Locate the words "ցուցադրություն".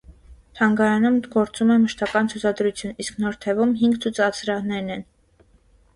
2.35-2.97